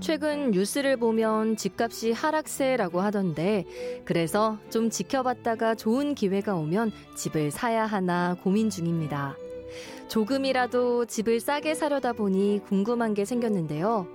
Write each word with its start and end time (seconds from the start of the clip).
최근 0.00 0.50
뉴스를 0.50 0.96
보면 0.96 1.56
집값이 1.56 2.12
하락세라고 2.12 3.00
하던데 3.00 3.64
그래서 4.04 4.58
좀 4.70 4.88
지켜봤다가 4.88 5.74
좋은 5.74 6.14
기회가 6.14 6.54
오면 6.54 6.90
집을 7.16 7.50
사야 7.50 7.84
하나 7.84 8.36
고민 8.42 8.70
중입니다. 8.70 9.36
조금이라도 10.08 11.04
집을 11.04 11.38
싸게 11.38 11.74
사려다 11.74 12.12
보니 12.12 12.62
궁금한 12.66 13.14
게 13.14 13.24
생겼는데요. 13.24 14.06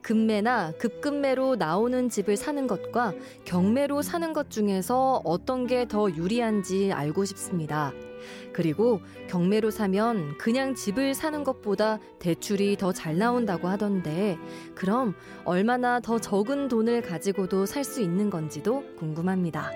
급매나 0.00 0.72
급급매로 0.78 1.56
나오는 1.56 2.08
집을 2.08 2.36
사는 2.36 2.66
것과 2.66 3.12
경매로 3.44 4.02
사는 4.02 4.32
것 4.32 4.50
중에서 4.50 5.20
어떤 5.24 5.66
게 5.66 5.86
더 5.86 6.10
유리한지 6.10 6.92
알고 6.92 7.24
싶습니다. 7.24 7.92
그리고 8.52 9.00
경매로 9.28 9.70
사면 9.70 10.36
그냥 10.38 10.74
집을 10.74 11.14
사는 11.14 11.42
것보다 11.44 11.98
대출이 12.18 12.76
더 12.76 12.92
잘 12.92 13.18
나온다고 13.18 13.68
하던데, 13.68 14.38
그럼 14.74 15.14
얼마나 15.44 16.00
더 16.00 16.18
적은 16.18 16.68
돈을 16.68 17.02
가지고도 17.02 17.66
살 17.66 17.82
수 17.84 18.00
있는 18.00 18.30
건지도 18.30 18.84
궁금합니다. 18.96 19.70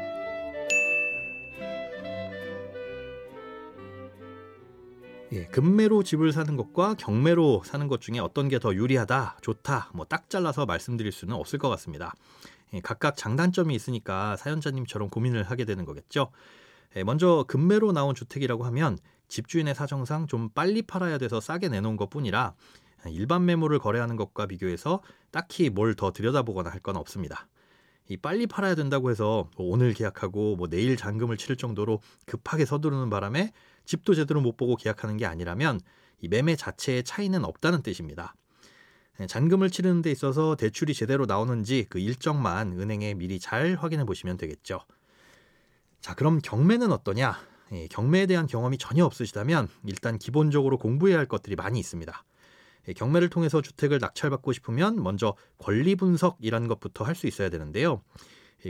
예, 5.32 5.44
급매로 5.46 6.04
집을 6.04 6.32
사는 6.32 6.56
것과 6.56 6.94
경매로 6.94 7.62
사는 7.64 7.88
것 7.88 8.00
중에 8.00 8.20
어떤 8.20 8.48
게 8.48 8.58
더 8.60 8.74
유리하다, 8.74 9.38
좋다, 9.42 9.90
뭐 9.92 10.06
딱 10.06 10.30
잘라서 10.30 10.66
말씀드릴 10.66 11.10
수는 11.10 11.34
없을 11.34 11.58
것 11.58 11.68
같습니다. 11.70 12.14
예, 12.74 12.80
각각 12.80 13.16
장단점이 13.16 13.74
있으니까 13.74 14.36
사연자님처럼 14.36 15.08
고민을 15.08 15.42
하게 15.42 15.64
되는 15.64 15.84
거겠죠. 15.84 16.30
예, 16.94 17.02
먼저 17.04 17.44
급매로 17.48 17.92
나온 17.92 18.14
주택이라고 18.14 18.64
하면 18.66 18.98
집주인의 19.28 19.74
사정상 19.74 20.26
좀 20.26 20.50
빨리 20.50 20.82
팔아야 20.82 21.18
돼서 21.18 21.40
싸게 21.40 21.68
내놓은 21.68 21.96
것 21.96 22.10
뿐이라 22.10 22.54
일반 23.10 23.44
매물을 23.44 23.78
거래하는 23.78 24.16
것과 24.16 24.46
비교해서 24.46 25.02
딱히 25.30 25.68
뭘 25.70 25.94
더 25.94 26.12
들여다보거나 26.12 26.70
할 26.70 26.80
건 26.80 26.96
없습니다. 26.96 27.48
이 28.08 28.16
빨리 28.16 28.46
팔아야 28.46 28.74
된다고 28.76 29.10
해서 29.10 29.48
뭐 29.56 29.66
오늘 29.72 29.92
계약하고 29.92 30.56
뭐 30.56 30.68
내일 30.68 30.96
잔금을 30.96 31.36
치를 31.36 31.56
정도로 31.56 32.00
급하게 32.26 32.64
서두르는 32.64 33.10
바람에 33.10 33.52
집도 33.84 34.14
제대로 34.14 34.40
못 34.40 34.56
보고 34.56 34.76
계약하는 34.76 35.16
게 35.16 35.26
아니라면 35.26 35.80
이 36.20 36.28
매매 36.28 36.54
자체의 36.56 37.02
차이는 37.04 37.44
없다는 37.44 37.82
뜻입니다. 37.82 38.34
예, 39.20 39.26
잔금을 39.26 39.70
치르는 39.70 40.02
데 40.02 40.10
있어서 40.12 40.54
대출이 40.56 40.94
제대로 40.94 41.26
나오는지 41.26 41.86
그 41.88 41.98
일정만 41.98 42.78
은행에 42.78 43.14
미리 43.14 43.38
잘 43.40 43.74
확인해 43.74 44.04
보시면 44.04 44.36
되겠죠. 44.36 44.80
자, 46.06 46.14
그럼 46.14 46.38
경매는 46.40 46.92
어떠냐? 46.92 47.36
예, 47.72 47.88
경매에 47.88 48.26
대한 48.26 48.46
경험이 48.46 48.78
전혀 48.78 49.04
없으시다면 49.04 49.66
일단 49.86 50.18
기본적으로 50.18 50.78
공부해야 50.78 51.18
할 51.18 51.26
것들이 51.26 51.56
많이 51.56 51.80
있습니다. 51.80 52.24
예, 52.86 52.92
경매를 52.92 53.28
통해서 53.28 53.60
주택을 53.60 53.98
낙찰받고 53.98 54.52
싶으면 54.52 55.02
먼저 55.02 55.34
권리 55.58 55.96
분석이라는 55.96 56.68
것부터 56.68 57.02
할 57.02 57.16
수 57.16 57.26
있어야 57.26 57.48
되는데요. 57.48 58.02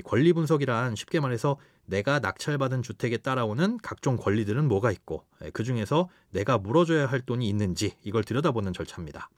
권리 0.07 0.33
분석이란 0.33 0.97
쉽게 0.97 1.21
말해서 1.21 1.59
내가 1.85 2.21
낙찰받은 2.21 2.81
주택에 2.81 3.19
따라오는 3.19 3.81
각종 3.83 4.17
권리들은 4.17 4.67
뭐가 4.67 4.91
있고 4.91 5.27
예, 5.45 5.51
그 5.51 5.63
중에서 5.63 6.09
내가 6.31 6.57
물어줘야 6.57 7.05
할 7.05 7.21
돈이 7.21 7.47
있는지 7.47 7.97
이걸 8.03 8.25
들여다보는 8.25 8.73
절차입니다. 8.73 9.29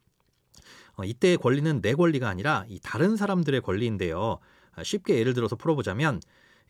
어, 0.98 1.04
이때의 1.04 1.38
권리는 1.38 1.80
내 1.80 1.94
권리가 1.94 2.28
아니라 2.28 2.64
이 2.68 2.78
다른 2.80 3.16
사람들의 3.16 3.60
권리인데요. 3.62 4.38
아, 4.76 4.84
쉽게 4.84 5.18
예를 5.18 5.34
들어서 5.34 5.56
풀어보자면 5.56 6.20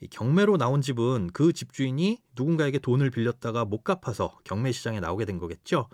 경매로 0.07 0.57
나온 0.57 0.81
집은 0.81 1.31
그 1.33 1.53
집주인이 1.53 2.19
누군가에게 2.37 2.79
돈을 2.79 3.11
빌렸다가 3.11 3.65
못 3.65 3.83
갚아서 3.83 4.39
경매 4.45 4.73
시장에 4.73 5.01
나오게 5.01 5.25
된 5.25 5.39
거겠죠. 5.39 5.89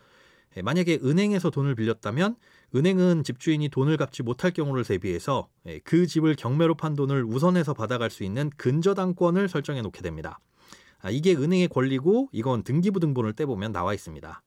예, 0.57 0.63
만약에 0.63 1.01
은행에서 1.03 1.51
돈을 1.51 1.75
빌렸다면 1.75 2.37
은행은 2.75 3.25
집주인이 3.25 3.69
돈을 3.69 3.97
갚지 3.97 4.23
못할 4.23 4.51
경우를 4.53 4.85
대비해서 4.85 5.49
예, 5.67 5.81
그 5.81 6.07
집을 6.07 6.35
경매로 6.37 6.77
판 6.77 6.95
돈을 6.95 7.25
우선해서 7.25 7.75
받아갈 7.75 8.11
수 8.11 8.25
있는 8.25 8.51
근저당권을 8.57 9.49
설정해 9.49 9.83
놓게 9.83 10.03
됩니다. 10.03 10.39
아, 11.01 11.11
이게 11.11 11.35
은행의 11.35 11.69
권리고 11.69 12.29
이건 12.33 12.63
등기부등본을 12.63 13.35
떼보면 13.35 13.73
나와 13.73 13.95
있습니다. 13.95 14.43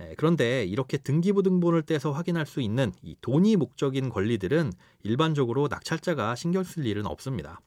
예, 0.00 0.14
그런데 0.16 0.64
이렇게 0.64 0.96
등기부등본을 0.96 1.82
떼서 1.82 2.12
확인할 2.12 2.46
수 2.46 2.60
있는 2.60 2.92
이 3.02 3.16
돈이 3.20 3.56
목적인 3.56 4.08
권리들은 4.08 4.72
일반적으로 5.02 5.68
낙찰자가 5.68 6.34
신경 6.36 6.64
쓸 6.64 6.86
일은 6.86 7.06
없습니다. 7.06 7.60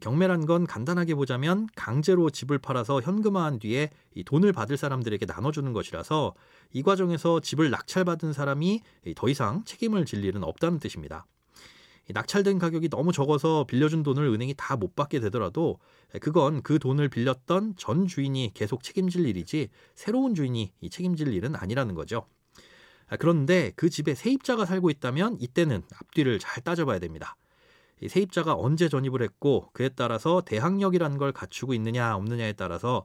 경매란 0.00 0.46
건 0.46 0.66
간단하게 0.66 1.14
보자면 1.14 1.68
강제로 1.76 2.30
집을 2.30 2.58
팔아서 2.58 3.00
현금화한 3.00 3.58
뒤에 3.60 3.90
이 4.14 4.24
돈을 4.24 4.52
받을 4.52 4.76
사람들에게 4.76 5.26
나눠주는 5.26 5.72
것이라서 5.72 6.34
이 6.72 6.82
과정에서 6.82 7.40
집을 7.40 7.70
낙찰받은 7.70 8.32
사람이 8.32 8.82
더 9.14 9.28
이상 9.28 9.64
책임을 9.64 10.04
질 10.04 10.24
일은 10.24 10.42
없다는 10.42 10.78
뜻입니다. 10.80 11.26
낙찰된 12.10 12.58
가격이 12.58 12.90
너무 12.90 13.12
적어서 13.12 13.64
빌려준 13.64 14.02
돈을 14.02 14.26
은행이 14.26 14.54
다 14.58 14.76
못 14.76 14.94
받게 14.94 15.20
되더라도 15.20 15.78
그건 16.20 16.62
그 16.62 16.78
돈을 16.78 17.08
빌렸던 17.08 17.76
전 17.76 18.06
주인이 18.06 18.50
계속 18.54 18.82
책임질 18.82 19.26
일이지 19.26 19.68
새로운 19.94 20.34
주인이 20.34 20.72
책임질 20.90 21.32
일은 21.32 21.54
아니라는 21.56 21.94
거죠. 21.94 22.26
그런데 23.18 23.72
그 23.76 23.88
집에 23.88 24.14
세입자가 24.14 24.66
살고 24.66 24.90
있다면 24.90 25.38
이때는 25.40 25.82
앞뒤를 26.00 26.38
잘 26.38 26.62
따져봐야 26.62 26.98
됩니다. 26.98 27.36
세입자가 28.06 28.54
언제 28.54 28.88
전입을 28.88 29.22
했고 29.22 29.70
그에 29.72 29.88
따라서 29.88 30.42
대항력이라는 30.42 31.16
걸 31.18 31.32
갖추고 31.32 31.74
있느냐 31.74 32.14
없느냐에 32.16 32.54
따라서 32.54 33.04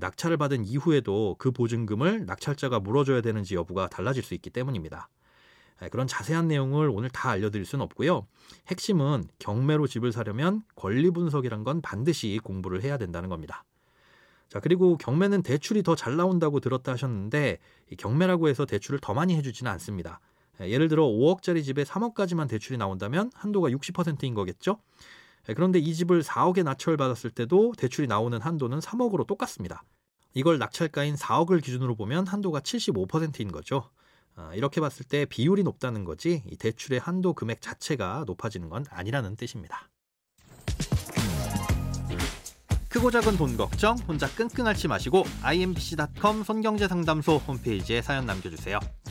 낙찰을 0.00 0.36
받은 0.36 0.64
이후에도 0.64 1.36
그 1.38 1.50
보증금을 1.50 2.26
낙찰자가 2.26 2.80
물어줘야 2.80 3.20
되는지 3.20 3.54
여부가 3.54 3.88
달라질 3.88 4.22
수 4.22 4.34
있기 4.34 4.50
때문입니다. 4.50 5.08
그런 5.90 6.06
자세한 6.06 6.46
내용을 6.46 6.88
오늘 6.88 7.10
다 7.10 7.30
알려드릴 7.30 7.66
수는 7.66 7.84
없고요. 7.84 8.26
핵심은 8.68 9.24
경매로 9.40 9.88
집을 9.88 10.12
사려면 10.12 10.62
권리 10.76 11.10
분석이란 11.10 11.64
건 11.64 11.80
반드시 11.82 12.38
공부를 12.42 12.82
해야 12.82 12.96
된다는 12.96 13.28
겁니다. 13.28 13.64
자, 14.48 14.60
그리고 14.60 14.96
경매는 14.96 15.42
대출이 15.42 15.82
더 15.82 15.96
잘 15.96 16.16
나온다고 16.16 16.60
들었다 16.60 16.92
하셨는데 16.92 17.58
경매라고 17.98 18.48
해서 18.48 18.64
대출을 18.64 19.00
더 19.00 19.14
많이 19.14 19.34
해주지는 19.34 19.70
않습니다. 19.72 20.20
예, 20.60 20.70
예를 20.70 20.88
들어 20.88 21.04
5억짜리 21.04 21.64
집에 21.64 21.84
3억까지만 21.84 22.48
대출이 22.48 22.78
나온다면 22.78 23.30
한도가 23.34 23.68
60%인 23.70 24.34
거겠죠? 24.34 24.78
예, 25.48 25.54
그런데 25.54 25.78
이 25.78 25.94
집을 25.94 26.22
4억에 26.22 26.62
낙찰을 26.62 26.96
받았을 26.96 27.30
때도 27.30 27.72
대출이 27.76 28.06
나오는 28.06 28.40
한도는 28.40 28.78
3억으로 28.78 29.26
똑같습니다. 29.26 29.82
이걸 30.34 30.58
낙찰가인 30.58 31.14
4억을 31.14 31.62
기준으로 31.62 31.94
보면 31.94 32.26
한도가 32.26 32.60
75%인 32.60 33.52
거죠. 33.52 33.90
아, 34.34 34.54
이렇게 34.54 34.80
봤을 34.80 35.04
때 35.04 35.26
비율이 35.26 35.62
높다는 35.62 36.04
거지 36.04 36.42
이 36.46 36.56
대출의 36.56 37.00
한도 37.00 37.34
금액 37.34 37.60
자체가 37.60 38.24
높아지는 38.26 38.70
건 38.70 38.86
아니라는 38.88 39.36
뜻입니다. 39.36 39.90
크고 42.88 43.10
작은 43.10 43.36
돈 43.38 43.56
걱정 43.56 43.96
혼자 44.06 44.26
끙끙 44.28 44.66
앓지 44.66 44.86
마시고 44.86 45.24
imbc.com 45.42 46.44
손경제상담소 46.44 47.36
홈페이지에 47.38 48.02
사연 48.02 48.26
남겨주세요. 48.26 48.78